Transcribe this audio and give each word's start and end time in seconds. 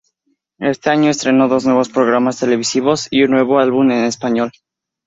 Este 0.57 0.89
año 0.89 1.11
estrenó 1.11 1.47
dos 1.47 1.65
nuevos 1.65 1.89
programas 1.89 2.39
televisivos 2.39 3.07
y 3.11 3.21
un 3.21 3.29
nuevo 3.29 3.59
álbum 3.59 3.91
en 3.91 4.05
español. 4.05 4.51